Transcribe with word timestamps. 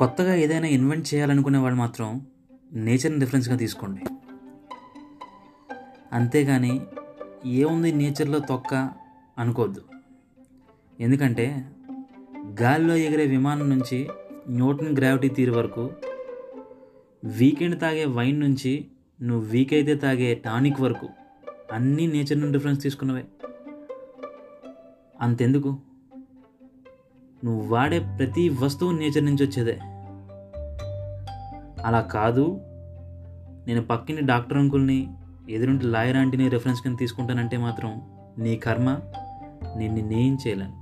కొత్తగా 0.00 0.34
ఏదైనా 0.34 0.66
ఇన్వెంట్ 0.66 1.14
చేయాలనుకునే 1.14 1.58
వాళ్ళు 1.58 1.78
మాత్రం 1.78 2.26
నేచర్ని 2.72 3.20
రిఫరెన్స్గా 3.20 3.56
తీసుకోండి. 3.56 4.00
అంతేగాని 6.12 6.80
ఏముంది 7.46 7.92
నేచర్లో 7.92 8.38
తొక్క 8.38 8.90
అనుకోవద్దు. 9.38 9.80
ఎందుకంటే 11.00 11.66
గాలిలో 12.62 12.96
ఎగిరే 12.96 13.26
విమానం 13.26 13.70
నుంచి 13.70 14.08
న్యూటన్ 14.48 14.96
గ్రావిటీ 14.96 15.28
తీరు 15.28 15.52
వరకు 15.52 15.90
వీకెండ్ 17.24 17.80
తాగే 17.80 18.04
వైన్ 18.04 18.40
నుంచి 18.40 18.86
నువ్వు 19.22 19.50
వీక్ 19.50 19.72
అయితే 19.72 19.94
తాగే 19.94 20.34
టానిక్ 20.34 20.80
వరకు 20.80 21.08
అన్నీ 21.72 22.06
నేచర్ 22.06 22.40
నుండి 22.40 22.58
రిఫరెన్స్ 22.58 22.82
తీసుకున్నవే. 22.82 23.24
అంతెందుకు? 25.20 25.78
నువ్వు 27.44 27.68
వాడే 27.68 27.98
ప్రతి 27.98 28.48
వస్తువు 28.48 28.92
నేచర్ 28.92 29.24
నుంచి 29.24 29.46
వచ్చేదే. 29.46 29.78
అలా 31.84 32.00
కాదు. 32.00 32.60
నేను 33.66 33.82
పక్కిని 33.82 34.20
డాక్టర్ 34.20 34.58
అంకుల్ని 34.58 35.08
ఎదురుంటి 35.50 35.84
లాయర్ 35.84 36.16
ఆంటీని 36.16 36.48
రెఫరెన్స్ 36.48 36.82
కింద 36.82 36.98
తీసుకుంటానంటే 36.98 37.56
మాత్రం 37.56 38.02
నీ 38.38 38.56
కర్మ 38.56 38.98
నేను 39.76 39.94
నిన్నేం 39.94 40.38
చేయలేను. 40.46 40.79